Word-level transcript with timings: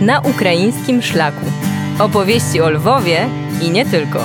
na 0.00 0.20
ukraińskim 0.20 1.02
szlaku. 1.02 1.46
Opowieści 1.98 2.60
o 2.60 2.70
Lwowie 2.70 3.28
i 3.62 3.70
nie 3.70 3.86
tylko. 3.86 4.24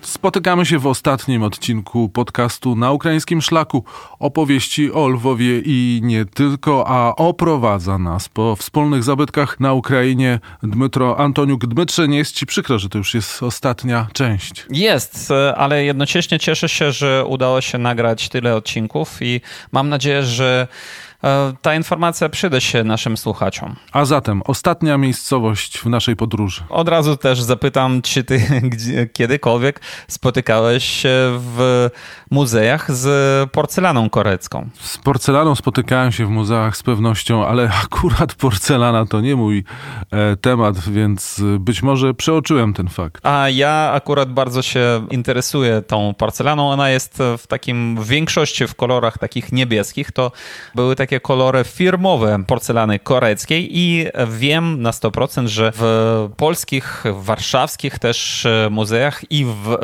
Spotykamy 0.00 0.66
się 0.66 0.78
w 0.78 0.86
ostatnim 0.86 1.42
odcinku 1.42 2.08
podcastu 2.08 2.76
na 2.76 2.92
ukraińskim 2.92 3.42
szlaku. 3.42 3.84
Opowieści 4.18 4.92
o 4.92 5.08
Lwowie 5.08 5.60
i 5.64 6.00
nie 6.02 6.24
tylko, 6.24 6.84
a 6.88 7.16
oprowadza 7.16 7.98
nas 7.98 8.28
po 8.28 8.56
wspólnych 8.56 9.04
zabytkach 9.04 9.60
na 9.60 9.72
Ukrainie 9.72 10.40
Dmytro 10.62 11.18
Antoniuk. 11.18 11.66
Dmytrze, 11.66 12.08
nie 12.08 12.18
jest 12.18 12.34
ci 12.34 12.46
przykro, 12.46 12.78
że 12.78 12.88
to 12.88 12.98
już 12.98 13.14
jest 13.14 13.42
ostatnia 13.42 14.06
część. 14.12 14.66
Jest, 14.70 15.32
ale 15.56 15.84
jednocześnie 15.84 16.38
cieszę 16.38 16.68
się, 16.68 16.92
że 16.92 17.24
udało 17.26 17.60
się 17.60 17.78
nagrać 17.78 18.28
tyle 18.28 18.56
odcinków 18.56 19.22
i 19.22 19.40
mam 19.72 19.88
nadzieję, 19.88 20.22
że 20.22 20.68
E, 20.68 21.13
ta 21.62 21.74
informacja 21.74 22.28
przyda 22.28 22.60
się 22.60 22.84
naszym 22.84 23.16
słuchaczom. 23.16 23.76
A 23.92 24.04
zatem 24.04 24.42
ostatnia 24.44 24.98
miejscowość 24.98 25.78
w 25.78 25.86
naszej 25.86 26.16
podróży. 26.16 26.62
Od 26.68 26.88
razu 26.88 27.16
też 27.16 27.42
zapytam, 27.42 28.02
czy 28.02 28.24
ty 28.24 28.42
kiedykolwiek 29.16 29.80
spotykałeś 30.08 30.84
się 30.84 31.40
w 31.56 31.88
muzeach 32.30 32.92
z 32.92 33.50
porcelaną 33.50 34.10
korecką? 34.10 34.68
Z 34.80 34.98
porcelaną 34.98 35.54
spotykałem 35.54 36.12
się 36.12 36.26
w 36.26 36.30
muzeach 36.30 36.76
z 36.76 36.82
pewnością, 36.82 37.46
ale 37.46 37.70
akurat 37.84 38.34
porcelana 38.34 39.06
to 39.06 39.20
nie 39.20 39.36
mój 39.36 39.64
e, 40.10 40.36
temat, 40.36 40.88
więc 40.88 41.42
być 41.58 41.82
może 41.82 42.14
przeoczyłem 42.14 42.74
ten 42.74 42.88
fakt. 42.88 43.26
A 43.26 43.48
ja 43.48 43.90
akurat 43.94 44.32
bardzo 44.32 44.62
się 44.62 45.06
interesuję 45.10 45.82
tą 45.82 46.14
porcelaną. 46.14 46.70
Ona 46.70 46.90
jest 46.90 47.18
w 47.38 47.46
takim 47.46 47.96
w 47.96 48.06
większości 48.06 48.66
w 48.66 48.74
kolorach 48.74 49.18
takich 49.18 49.52
niebieskich. 49.52 50.12
To 50.12 50.32
były 50.74 50.96
takie 50.96 51.13
takie 51.14 51.20
kolory 51.20 51.64
firmowe 51.64 52.44
porcelany 52.46 52.98
koreckiej 52.98 53.78
i 53.78 54.06
wiem 54.28 54.82
na 54.82 54.90
100%, 54.90 55.46
że 55.46 55.72
w 55.74 56.28
polskich, 56.36 57.04
warszawskich 57.12 57.98
też 57.98 58.46
e, 58.46 58.68
muzeach 58.70 59.30
i 59.30 59.44
w, 59.44 59.72
e, 59.72 59.76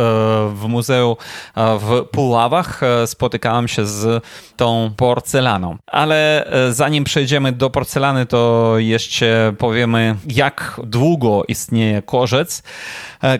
w 0.54 0.64
muzeum 0.68 1.16
e, 1.56 1.78
w 1.78 2.04
Puławach 2.10 2.80
spotykałem 3.06 3.68
się 3.68 3.86
z 3.86 4.24
tą 4.56 4.90
porcelaną. 4.96 5.76
Ale 5.86 6.50
zanim 6.70 7.04
przejdziemy 7.04 7.52
do 7.52 7.70
porcelany, 7.70 8.26
to 8.26 8.74
jeszcze 8.78 9.52
powiemy, 9.58 10.16
jak 10.28 10.80
długo 10.84 11.44
istnieje 11.48 12.02
korzec, 12.02 12.62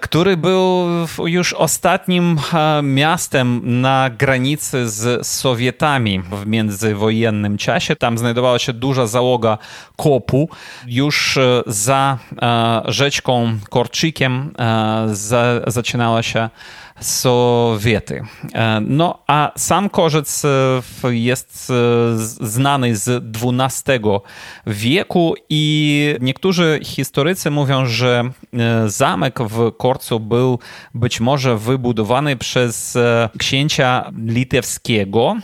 który 0.00 0.36
był 0.36 0.86
już 1.24 1.52
ostatnim 1.52 2.40
miastem 2.82 3.60
na 3.80 4.10
granicy 4.18 4.88
z 4.88 5.26
Sowietami 5.26 6.20
w 6.20 6.46
międzywojennym 6.46 7.58
czasie 7.58 7.79
czasie. 7.80 7.96
Tam 7.96 8.18
znajdowała 8.18 8.58
się 8.58 8.72
duża 8.72 9.06
załoga 9.06 9.58
kopu. 9.96 10.48
Już 10.86 11.36
e, 11.36 11.62
za 11.66 12.18
e, 12.42 12.82
rzeczką 12.84 13.58
Korczykiem 13.70 14.52
e, 14.58 15.06
zaczynała 15.66 16.22
się 16.22 16.50
Sowiety. 17.00 18.22
E, 18.54 18.80
no 18.80 19.18
a 19.26 19.52
sam 19.56 19.90
korzec 19.90 20.44
e, 20.44 21.14
jest 21.14 21.70
e, 21.70 21.74
znany 22.46 22.96
z 22.96 23.24
XII 23.42 24.00
wieku 24.66 25.34
i 25.48 26.14
niektórzy 26.20 26.80
historycy 26.82 27.50
mówią, 27.50 27.86
że 27.86 28.30
zamek 28.86 29.38
w 29.40 29.72
Korcu 29.76 30.20
był 30.20 30.58
być 30.94 31.20
może 31.20 31.56
wybudowany 31.56 32.36
przez 32.36 32.98
księcia 33.38 34.12
litewskiego, 34.26 35.36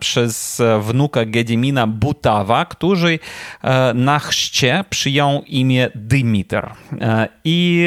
przez 0.00 0.62
wnuka 0.80 1.24
Gedimina 1.24 1.86
Butawa, 1.86 2.64
który 2.64 3.18
na 3.94 4.18
chrzcie 4.18 4.84
przyjął 4.90 5.42
imię 5.46 5.90
Dymiter. 5.94 6.70
I 7.44 7.86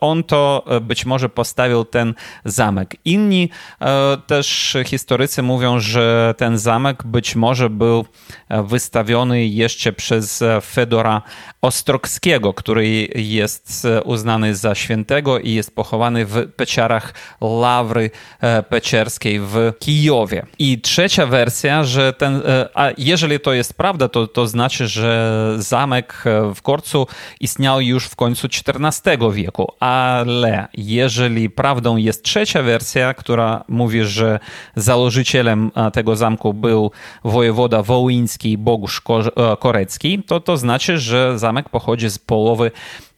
on 0.00 0.24
to 0.24 0.64
być 0.80 1.06
może 1.06 1.28
postawił 1.28 1.84
ten 1.84 2.14
zamek. 2.44 2.96
Inni 3.04 3.50
e, 3.80 4.16
też 4.26 4.76
historycy 4.84 5.42
mówią, 5.42 5.80
że 5.80 6.34
ten 6.38 6.58
zamek 6.58 7.02
być 7.04 7.36
może 7.36 7.70
był 7.70 8.06
e, 8.48 8.62
wystawiony 8.62 9.46
jeszcze 9.46 9.92
przez 9.92 10.42
e, 10.42 10.60
Fedora 10.60 11.22
Ostrogskiego, 11.62 12.54
który 12.54 13.08
jest 13.14 13.86
uznany 14.04 14.54
za 14.54 14.74
świętego 14.74 15.38
i 15.38 15.52
jest 15.52 15.74
pochowany 15.74 16.26
w 16.26 16.52
peciarach 16.52 17.14
Lawry 17.40 18.10
Pecierskiej 18.68 19.40
w 19.40 19.72
Kijowie. 19.78 20.46
I 20.58 20.80
trzecia 20.80 21.26
wersja, 21.26 21.84
że 21.84 22.12
ten, 22.12 22.42
a 22.74 22.88
jeżeli 22.98 23.40
to 23.40 23.52
jest 23.52 23.74
prawda, 23.74 24.08
to, 24.08 24.26
to 24.26 24.46
znaczy, 24.46 24.88
że 24.88 25.54
zamek 25.58 26.24
w 26.54 26.62
Korcu 26.62 27.06
istniał 27.40 27.80
już 27.80 28.04
w 28.06 28.16
końcu 28.16 28.48
XIV 28.68 29.32
wieku, 29.32 29.72
ale 29.80 30.68
jeżeli 30.74 31.50
prawdą 31.50 31.96
jest 31.96 32.19
jest 32.20 32.24
trzecia 32.24 32.62
wersja, 32.62 33.14
która 33.14 33.64
mówi, 33.68 34.04
że 34.04 34.38
założycielem 34.76 35.70
tego 35.92 36.16
zamku 36.16 36.54
był 36.54 36.90
wojewoda 37.24 37.82
wołyński 37.82 38.58
Bogusz 38.58 39.02
Korecki, 39.60 40.22
to 40.26 40.40
to 40.40 40.56
znaczy, 40.56 40.98
że 40.98 41.38
zamek 41.38 41.68
pochodzi 41.68 42.10
z 42.10 42.18
połowy 42.18 42.70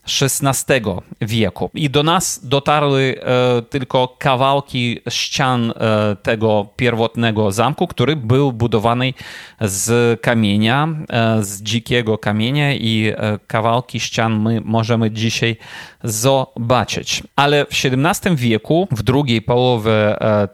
XVI 0.06 0.80
wieku. 1.20 1.70
I 1.74 1.90
do 1.90 2.02
nas 2.02 2.46
dotarły 2.46 3.14
e, 3.20 3.62
tylko 3.62 4.16
kawałki 4.18 5.00
ścian 5.08 5.70
e, 5.70 6.16
tego 6.22 6.66
pierwotnego 6.76 7.52
zamku, 7.52 7.86
który 7.86 8.16
był 8.16 8.52
budowany 8.52 9.14
z 9.60 10.20
kamienia, 10.20 10.88
e, 11.10 11.42
z 11.42 11.62
dzikiego 11.62 12.18
kamienia 12.18 12.74
i 12.74 13.12
kawałki 13.46 14.00
ścian 14.00 14.40
my 14.40 14.60
możemy 14.64 15.10
dzisiaj 15.10 15.56
zobaczyć. 16.04 17.22
Ale 17.36 17.66
w 17.66 17.69
XVII 17.84 18.36
wieku, 18.36 18.88
w 18.90 19.02
drugiej 19.02 19.42
połowie 19.42 19.92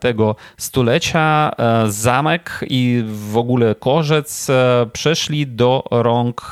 tego 0.00 0.36
stulecia, 0.56 1.53
zamek 1.88 2.65
i 2.70 3.04
w 3.06 3.36
ogóle 3.36 3.75
korzec 3.75 4.47
przeszli 4.92 5.47
do 5.47 5.84
rąk 5.91 6.50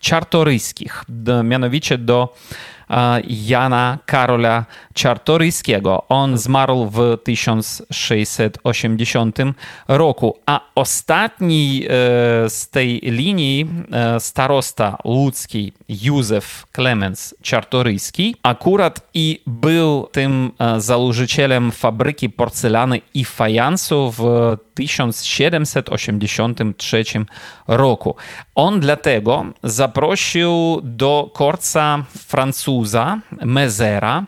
czartoryskich, 0.00 1.04
mianowicie 1.44 1.98
do 1.98 2.31
Jana 3.28 3.98
Karola 4.06 4.64
Czartoryskiego. 4.94 6.02
On 6.08 6.38
zmarł 6.38 6.90
w 6.90 7.18
1680 7.24 9.38
roku, 9.88 10.38
a 10.46 10.60
ostatni 10.74 11.84
e, 11.84 11.88
z 12.50 12.68
tej 12.68 13.00
linii 13.02 13.66
e, 13.92 14.20
starosta 14.20 14.98
łódzki 15.04 15.72
Józef 15.88 16.66
Klemens 16.72 17.34
Czartoryski 17.42 18.36
akurat 18.42 19.00
i 19.14 19.42
był 19.46 20.08
tym 20.12 20.50
e, 20.58 20.80
założycielem 20.80 21.72
fabryki 21.72 22.30
porcelany 22.30 23.00
i 23.14 23.24
fajansu 23.24 24.12
w 24.18 24.56
1783 24.74 27.04
roku. 27.68 28.16
On 28.54 28.80
dlatego 28.80 29.44
zaprosił 29.62 30.80
do 30.82 31.30
korca 31.34 32.04
Francuza 32.18 33.18
Mezera, 33.44 34.24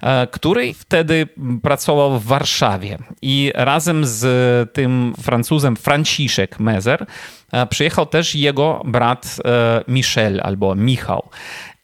e, 0.00 0.26
który 0.26 0.74
wtedy 0.74 1.28
pracował 1.62 2.20
w 2.20 2.24
Warszawie 2.24 2.98
i 3.22 3.52
razem 3.54 4.06
z 4.06 4.72
tym 4.72 5.14
Francuzem 5.22 5.76
Franciszek 5.76 6.60
Mezer 6.60 7.06
e, 7.52 7.66
przyjechał 7.66 8.06
też 8.06 8.34
jego 8.34 8.82
brat 8.84 9.36
e, 9.44 9.84
Michel 9.88 10.40
albo 10.44 10.74
Michał. 10.74 11.28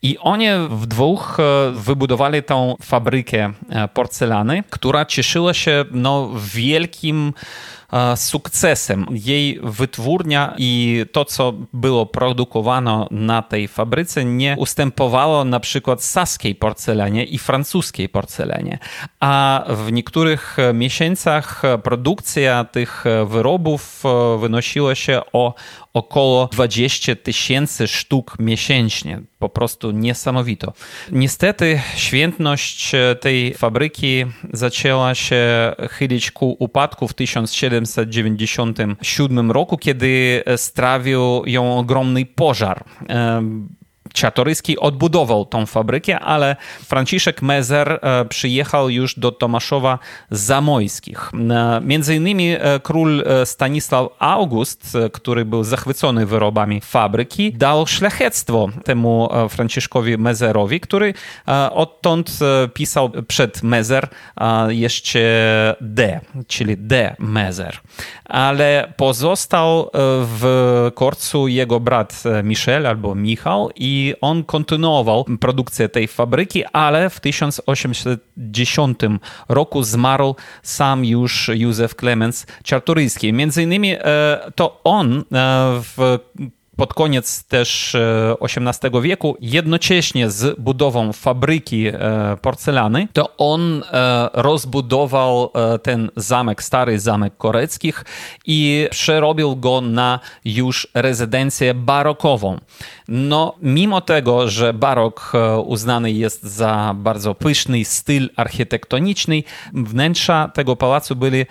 I 0.03 0.19
oni 0.19 0.47
w 0.71 0.87
dwóch 0.87 1.39
wybudowali 1.73 2.43
tą 2.43 2.77
fabrykę 2.83 3.53
porcelany, 3.95 4.65
która 4.71 5.05
cieszyła 5.05 5.55
się 5.55 5.85
no, 5.91 6.31
wielkim 6.55 7.33
sukcesem. 8.17 9.07
Jej 9.11 9.61
wytwórnia 9.63 10.55
i 10.59 11.05
to, 11.13 11.25
co 11.25 11.53
było 11.73 12.07
produkowane 12.07 13.07
na 13.11 13.43
tej 13.43 13.69
fabryce, 13.69 14.25
nie 14.25 14.57
ustępowało 14.59 15.45
na 15.45 15.61
przykład 15.61 16.05
saskiej 16.05 16.55
porcelanie 16.55 17.25
i 17.25 17.39
francuskiej 17.39 18.09
porcelanie. 18.09 18.79
A 19.21 19.65
w 19.69 19.93
niektórych 19.93 20.57
miesiącach 20.75 21.63
produkcja 21.83 22.65
tych 22.65 23.05
wyrobów 23.27 24.03
wynosiła 24.41 24.95
się 24.95 25.21
o 25.33 25.55
około 25.93 26.47
20 26.47 27.17
tysięcy 27.17 27.89
sztuk 27.89 28.37
miesięcznie. 28.39 29.21
Po 29.39 29.49
prostu 29.49 29.91
niesamowito. 29.91 30.73
Niestety 31.13 31.81
świętność 31.97 32.93
tej 33.21 33.55
fabryki 33.55 34.25
zaczęła 34.53 35.15
się 35.15 35.73
chylić 35.91 36.31
ku 36.31 36.57
upadku 36.59 37.09
w 37.09 37.15
1797 37.87 39.51
roku, 39.51 39.79
kiedy 39.79 40.43
strawił 40.57 41.43
ją 41.47 41.79
ogromny 41.79 42.27
pożar 42.27 42.85
Czartoryski 44.19 44.79
odbudował 44.79 45.45
tą 45.45 45.67
fabrykę, 45.67 46.21
ale 46.21 46.57
Franciszek 46.85 47.43
Mezer 47.43 48.01
przyjechał 48.29 48.91
już 48.91 49.19
do 49.19 49.33
Tomaszowa 49.33 49.99
Zamojskich. 50.31 51.31
Między 51.83 52.15
innymi 52.15 52.57
król 52.83 53.25
Stanisław 53.45 54.09
August, 54.19 54.97
który 55.13 55.45
był 55.45 55.65
zachwycony 55.65 56.27
wyrobami 56.27 56.81
fabryki, 56.81 57.53
dał 57.53 57.87
szlachectwo 57.87 58.69
temu 58.85 59.29
Franciszkowi 59.49 60.19
Mezerowi, 60.19 60.81
który 60.81 61.15
odtąd 61.71 62.39
pisał 62.75 63.11
przed 63.29 63.63
Mezer 63.63 64.09
jeszcze 64.69 65.21
D, 65.81 66.21
czyli 66.47 66.77
D 66.77 67.17
Mezer. 67.19 67.79
Ale 68.25 68.93
pozostał 68.97 69.91
w 69.95 70.91
Korcu 70.95 71.49
jego 71.49 71.81
brat 71.81 72.23
Michel 72.45 72.87
albo 72.87 73.15
Michał 73.15 73.71
i 73.77 74.08
on 74.21 74.45
kontynuował 74.45 75.25
produkcję 75.41 75.89
tej 75.89 76.09
fabryki, 76.09 76.65
ale 76.65 77.11
w 77.11 77.21
1810 77.21 78.99
roku 79.49 79.83
zmarł 79.83 80.37
sam 80.63 81.05
już 81.05 81.51
Józef 81.55 81.95
Klemens 81.95 82.47
Czartoryski. 82.63 83.33
Między 83.33 83.63
innymi 83.63 83.95
to 84.55 84.81
on 84.85 85.25
w 85.83 86.19
pod 86.79 86.95
koniec 86.95 87.45
też 87.45 87.97
XVIII 88.41 89.03
wieku, 89.03 89.37
jednocześnie 89.41 90.31
z 90.31 90.61
budową 90.61 91.13
fabryki 91.13 91.87
porcelany, 92.43 93.09
to 93.13 93.37
on 93.37 93.83
rozbudował 94.33 95.51
ten 95.83 96.11
zamek, 96.17 96.63
stary 96.63 97.01
zamek 97.01 97.37
Koreckich 97.37 98.05
i 98.47 98.89
przerobił 98.91 99.57
go 99.57 99.81
na 99.81 100.21
już 100.45 100.89
rezydencję 100.95 101.75
barokową. 101.75 102.59
No, 103.09 103.55
mimo 103.63 104.01
tego, 104.01 104.49
że 104.49 104.75
barok 104.75 105.33
uznany 105.65 106.13
jest 106.13 106.43
za 106.43 106.95
bardzo 106.97 107.35
pyszny 107.35 107.85
styl 107.85 108.31
architektoniczny, 108.37 109.43
wnętrza 109.75 110.51
tego 110.55 110.77
pałacu 110.77 111.17
byli 111.17 111.47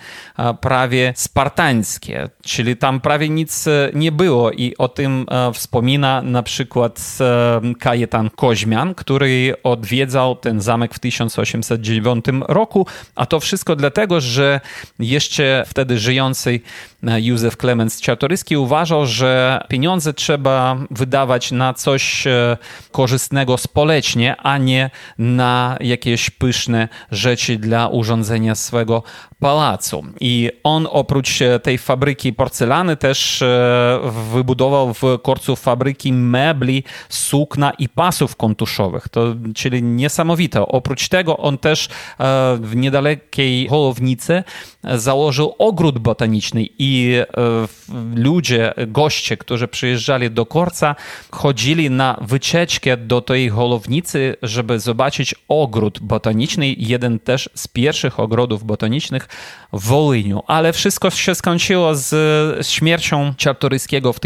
prawie 0.60 1.12
spartańskie, 1.16 2.28
czyli 2.42 2.76
tam 2.76 3.00
prawie 3.00 3.28
nic 3.28 3.64
nie 3.94 4.12
było 4.12 4.50
i 4.50 4.74
o 4.78 4.88
tym 4.88 5.17
wspomina 5.54 6.22
na 6.22 6.42
przykład 6.42 7.18
Kajetan 7.78 8.30
Koźmian, 8.30 8.94
który 8.94 9.54
odwiedzał 9.62 10.36
ten 10.36 10.60
zamek 10.60 10.94
w 10.94 10.98
1809 10.98 12.24
roku, 12.48 12.86
a 13.14 13.26
to 13.26 13.40
wszystko 13.40 13.76
dlatego, 13.76 14.20
że 14.20 14.60
jeszcze 14.98 15.64
wtedy 15.66 15.98
żyjący 15.98 16.60
Józef 17.02 17.56
Klemens 17.56 18.00
Czartoryski 18.00 18.56
uważał, 18.56 19.06
że 19.06 19.60
pieniądze 19.68 20.14
trzeba 20.14 20.76
wydawać 20.90 21.52
na 21.52 21.74
coś 21.74 22.24
korzystnego 22.92 23.58
społecznie, 23.58 24.36
a 24.36 24.58
nie 24.58 24.90
na 25.18 25.76
jakieś 25.80 26.30
pyszne 26.30 26.88
rzeczy 27.10 27.56
dla 27.56 27.88
urządzenia 27.88 28.54
swego 28.54 29.02
pałacu. 29.40 30.04
I 30.20 30.50
on 30.64 30.88
oprócz 30.90 31.38
tej 31.62 31.78
fabryki 31.78 32.32
porcelany 32.32 32.96
też 32.96 33.44
wybudował 34.32 34.94
w 34.94 35.02
Korcu 35.22 35.56
fabryki 35.56 36.12
mebli, 36.12 36.84
sukna 37.08 37.70
i 37.70 37.88
pasów 37.88 38.36
kontuszowych. 38.36 39.08
To, 39.08 39.34
czyli 39.54 39.82
niesamowite. 39.82 40.60
Oprócz 40.60 41.08
tego 41.08 41.36
on 41.36 41.58
też 41.58 41.88
w 42.60 42.72
niedalekiej 42.76 43.68
Holownicy 43.68 44.44
założył 44.94 45.54
ogród 45.58 45.98
botaniczny 45.98 46.66
i 46.78 47.16
ludzie, 48.14 48.74
goście, 48.86 49.36
którzy 49.36 49.68
przyjeżdżali 49.68 50.30
do 50.30 50.46
Korca, 50.46 50.94
chodzili 51.30 51.90
na 51.90 52.18
wycieczkę 52.20 52.96
do 52.96 53.20
tej 53.20 53.48
Holownicy, 53.48 54.36
żeby 54.42 54.80
zobaczyć 54.80 55.34
ogród 55.48 55.98
botaniczny. 56.02 56.74
Jeden 56.78 57.18
też 57.18 57.50
z 57.54 57.68
pierwszych 57.68 58.20
ogrodów 58.20 58.64
botanicznych 58.64 59.28
w 59.72 59.84
Wołyniu. 59.84 60.42
Ale 60.46 60.72
wszystko 60.72 61.10
się 61.10 61.34
skończyło 61.34 61.94
z 61.94 62.66
śmiercią 62.66 63.34
Czartoryskiego 63.36 64.12
w 64.12 64.20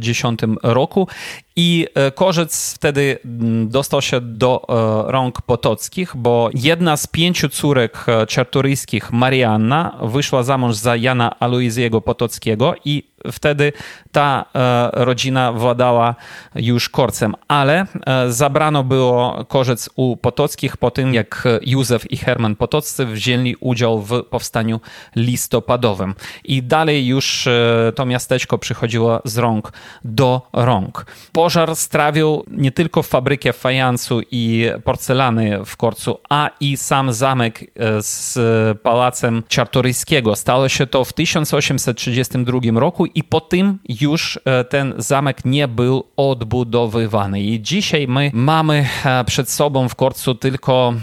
1810 0.00 0.40
roku 0.62 1.08
i 1.56 1.86
Korzec 2.14 2.74
wtedy 2.74 3.18
dostał 3.64 4.02
się 4.02 4.20
do 4.20 4.62
rąk 5.06 5.42
Potockich, 5.42 6.12
bo 6.16 6.50
jedna 6.54 6.96
z 6.96 7.06
pięciu 7.06 7.48
córek 7.48 8.06
czartoryskich, 8.28 9.12
Marianna, 9.12 9.98
wyszła 10.02 10.42
za 10.42 10.58
mąż 10.58 10.76
za 10.76 10.96
Jana 10.96 11.38
Aloizjego 11.40 12.00
Potockiego 12.00 12.74
i 12.84 13.02
wtedy 13.32 13.72
ta 14.12 14.44
rodzina 14.92 15.52
władała 15.52 16.14
już 16.54 16.88
Korcem, 16.88 17.34
ale 17.48 17.86
zabrano 18.28 18.84
było 18.84 19.44
Korzec 19.48 19.90
u 19.96 20.16
Potockich 20.16 20.76
po 20.76 20.90
tym, 20.90 21.14
jak 21.14 21.48
Józef 21.62 22.12
i 22.12 22.16
Herman 22.16 22.56
Potoccy 22.56 23.06
wzięli 23.06 23.56
udział 23.60 24.02
w 24.02 24.22
powstaniu 24.22 24.80
listopadowym. 25.16 26.14
I 26.44 26.62
dalej 26.62 27.06
już 27.06 27.48
to 27.94 28.06
miasteczko 28.06 28.58
przychodziło 28.58 29.20
z 29.24 29.38
rąk 29.38 29.72
do 30.04 30.48
rąk. 30.52 31.06
Pożar 31.32 31.76
strawił 31.76 32.44
nie 32.50 32.72
tylko 32.72 33.02
fabrykę 33.02 33.52
fajansu 33.52 34.20
i 34.30 34.70
porcelany 34.84 35.64
w 35.64 35.76
Korcu, 35.76 36.18
a 36.28 36.50
i 36.60 36.76
sam 36.76 37.12
zamek 37.12 37.60
z 38.00 38.38
pałacem 38.80 39.42
Czartoryskiego. 39.48 40.36
Stało 40.36 40.68
się 40.68 40.86
to 40.86 41.04
w 41.04 41.12
1832 41.12 42.80
roku 42.80 43.06
i 43.16 43.24
po 43.24 43.40
tym 43.40 43.78
już 43.88 44.38
ten 44.68 44.94
zamek 44.96 45.44
nie 45.44 45.68
był 45.68 46.04
odbudowywany. 46.16 47.40
I 47.40 47.62
dzisiaj 47.62 48.08
my 48.08 48.30
mamy 48.34 48.88
przed 49.26 49.50
sobą 49.50 49.88
w 49.88 49.94
Korcu 49.94 50.34
tylko 50.34 50.94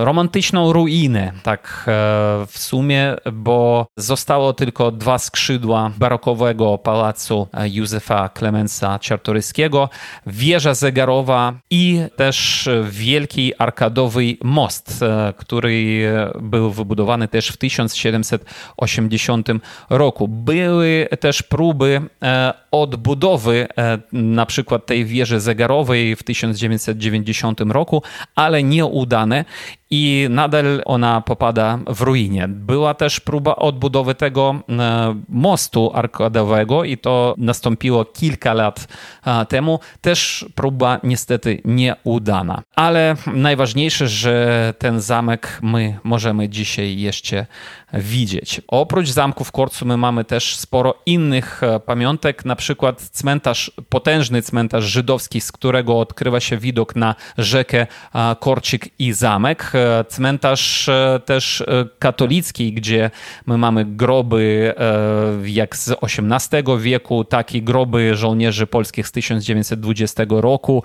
romantyczną 0.00 0.72
ruinę, 0.72 1.32
tak 1.42 1.84
w 2.46 2.58
sumie, 2.58 3.16
bo 3.32 3.86
zostało 3.96 4.52
tylko 4.52 4.90
dwa 4.90 5.18
skrzydła 5.18 5.90
barokowego 5.98 6.78
pałacu 6.78 7.48
Józefa 7.64 8.28
Klemensa 8.28 8.98
Czartoryskiego, 8.98 9.88
wieża 10.26 10.74
zegarowa 10.74 11.52
i 11.70 12.00
też 12.16 12.68
wielki 12.90 13.52
arkadowy 13.58 14.36
most, 14.44 15.04
który 15.36 16.12
był 16.40 16.70
wybudowany 16.70 17.28
też 17.28 17.48
w 17.48 17.56
1780 17.56 19.48
roku. 19.90 20.28
Były 20.28 21.08
też 21.20 21.39
próby 21.42 22.00
odbudowy 22.70 23.68
na 24.12 24.46
przykład 24.46 24.86
tej 24.86 25.04
wieży 25.04 25.40
zegarowej 25.40 26.16
w 26.16 26.22
1990 26.22 27.60
roku, 27.60 28.02
ale 28.34 28.62
nieudane 28.62 29.44
i 29.90 30.26
nadal 30.30 30.82
ona 30.84 31.20
popada 31.20 31.78
w 31.86 32.00
ruinie. 32.00 32.48
Była 32.48 32.94
też 32.94 33.20
próba 33.20 33.56
odbudowy 33.56 34.14
tego 34.14 34.54
mostu 35.28 35.90
arkadowego 35.94 36.84
i 36.84 36.98
to 36.98 37.34
nastąpiło 37.38 38.04
kilka 38.04 38.54
lat 38.54 38.88
temu. 39.48 39.80
Też 40.00 40.46
próba 40.54 41.00
niestety 41.02 41.60
nieudana. 41.64 42.62
Ale 42.76 43.16
najważniejsze, 43.26 44.08
że 44.08 44.74
ten 44.78 45.00
zamek 45.00 45.58
my 45.62 45.98
możemy 46.04 46.48
dzisiaj 46.48 46.98
jeszcze 46.98 47.46
widzieć. 47.92 48.60
Oprócz 48.68 49.08
zamku 49.08 49.44
w 49.44 49.52
Korcu 49.52 49.86
my 49.86 49.96
mamy 49.96 50.24
też 50.24 50.56
sporo 50.56 50.94
innych 51.06 51.60
pamiątek, 51.86 52.44
na 52.44 52.56
przykład 52.56 53.00
cmentarz, 53.00 53.72
potężny 53.88 54.42
cmentarz 54.42 54.84
żydowski, 54.84 55.40
z 55.40 55.52
którego 55.52 56.00
odkrywa 56.00 56.40
się 56.40 56.56
widok 56.56 56.96
na 56.96 57.14
rzekę 57.38 57.86
Korcik 58.40 58.88
i 58.98 59.12
zamek. 59.12 59.72
Cmentarz 60.08 60.90
też 61.24 61.64
katolicki, 61.98 62.72
gdzie 62.72 63.10
my 63.46 63.58
mamy 63.58 63.84
groby 63.84 64.74
jak 65.44 65.76
z 65.76 65.94
XVIII 66.02 66.78
wieku, 66.78 67.24
tak 67.24 67.54
i 67.54 67.62
groby 67.62 68.16
żołnierzy 68.16 68.66
polskich 68.66 69.08
z 69.08 69.12
1920 69.12 70.24
roku. 70.28 70.82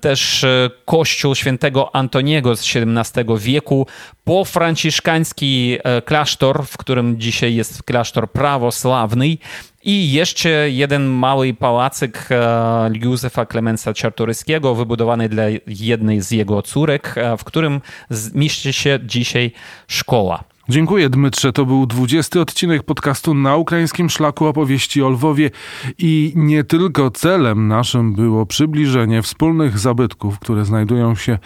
Też 0.00 0.46
kościół 0.84 1.34
świętego 1.34 1.96
Antoniego 1.96 2.56
z 2.56 2.76
XVII 2.76 3.24
wieku, 3.38 3.86
pofranciszkański 4.24 5.78
klasztor, 6.04 6.66
w 6.66 6.76
którym 6.76 7.20
dzisiaj 7.20 7.54
jest 7.54 7.82
klasztor 7.82 8.30
prawosławny 8.30 9.36
i 9.84 10.12
jeszcze 10.12 10.70
jeden 10.70 11.06
mały 11.06 11.54
pałacyk 11.54 12.28
Józefa 12.92 13.46
Klemensa 13.46 13.94
Czartoryskiego, 13.94 14.74
wybudowany 14.74 15.28
dla 15.28 15.44
jednej 15.66 16.20
z 16.20 16.30
jego 16.30 16.62
córek, 16.62 17.14
w 17.38 17.44
którym 17.44 17.80
mieści 18.34 18.72
się 18.72 18.98
dzisiaj 19.02 19.52
szkoła. 19.88 20.44
Dziękuję 20.68 21.10
Dmytrze. 21.10 21.52
To 21.52 21.66
był 21.66 21.86
20 21.86 22.40
odcinek 22.40 22.82
podcastu 22.82 23.34
na 23.34 23.56
ukraińskim 23.56 24.10
szlaku 24.10 24.46
opowieści 24.46 25.02
o 25.02 25.08
Lwowie 25.08 25.50
i 25.98 26.32
nie 26.36 26.64
tylko 26.64 27.10
celem 27.10 27.68
naszym 27.68 28.12
było 28.12 28.46
przybliżenie 28.46 29.22
wspólnych 29.22 29.78
zabytków, 29.78 30.38
które 30.38 30.64
znajdują 30.64 31.14
się 31.14 31.38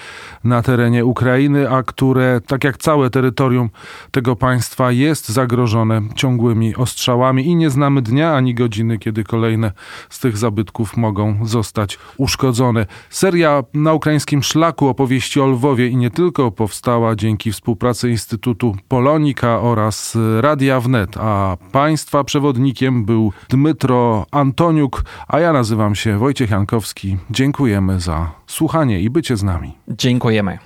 na 0.44 0.62
terenie 0.62 1.04
Ukrainy, 1.04 1.70
a 1.70 1.82
które, 1.82 2.40
tak 2.46 2.64
jak 2.64 2.76
całe 2.76 3.10
terytorium 3.10 3.70
tego 4.10 4.36
państwa, 4.36 4.92
jest 4.92 5.28
zagrożone 5.28 6.02
ciągłymi 6.14 6.76
ostrzałami 6.76 7.46
i 7.46 7.56
nie 7.56 7.70
znamy 7.70 8.02
dnia 8.02 8.34
ani 8.34 8.54
godziny, 8.54 8.98
kiedy 8.98 9.24
kolejne 9.24 9.72
z 10.10 10.20
tych 10.20 10.36
zabytków 10.36 10.96
mogą 10.96 11.46
zostać 11.46 11.98
uszkodzone. 12.16 12.86
Seria 13.10 13.62
na 13.74 13.92
ukraińskim 13.92 14.42
szlaku 14.42 14.88
opowieści 14.88 15.40
o 15.40 15.46
Lwowie 15.46 15.88
i 15.88 15.96
nie 15.96 16.10
tylko 16.10 16.50
powstała 16.50 17.16
dzięki 17.16 17.52
współpracy 17.52 18.10
Instytutu 18.10 18.76
Polonia, 18.88 19.07
Polonika 19.08 19.60
oraz 19.60 20.18
Radia 20.40 20.80
Wnet, 20.80 21.16
a 21.16 21.56
państwa 21.72 22.24
przewodnikiem 22.24 23.04
był 23.04 23.32
Dmytro 23.48 24.26
Antoniuk, 24.30 25.04
a 25.28 25.40
ja 25.40 25.52
nazywam 25.52 25.94
się 25.94 26.18
Wojciech 26.18 26.50
Jankowski. 26.50 27.16
Dziękujemy 27.30 28.00
za 28.00 28.30
słuchanie 28.46 29.00
i 29.00 29.10
bycie 29.10 29.36
z 29.36 29.42
nami. 29.42 29.72
Dziękujemy. 29.88 30.58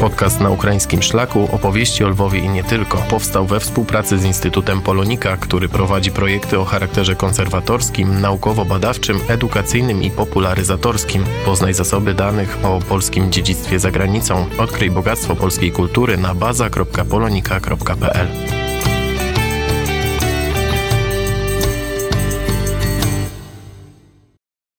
Podcast 0.00 0.40
na 0.40 0.50
ukraińskim 0.50 1.02
szlaku 1.02 1.48
opowieści 1.52 2.04
o 2.04 2.08
Lwowie 2.08 2.40
i 2.40 2.48
nie 2.48 2.64
tylko 2.64 2.98
powstał 2.98 3.46
we 3.46 3.60
współpracy 3.60 4.18
z 4.18 4.24
Instytutem 4.24 4.80
Polonika, 4.80 5.36
który 5.36 5.68
prowadzi 5.68 6.10
projekty 6.10 6.58
o 6.58 6.64
charakterze 6.64 7.16
konserwatorskim, 7.16 8.20
naukowo-badawczym, 8.20 9.20
edukacyjnym 9.28 10.02
i 10.02 10.10
popularyzatorskim. 10.10 11.24
Poznaj 11.44 11.74
zasoby 11.74 12.14
danych 12.14 12.58
o 12.62 12.78
polskim 12.88 13.32
dziedzictwie 13.32 13.78
za 13.78 13.90
granicą. 13.90 14.46
Odkryj 14.58 14.90
bogactwo 14.90 15.36
polskiej 15.36 15.72
kultury 15.72 16.16
na 16.16 16.34
baza.polonika.pl. 16.34 18.59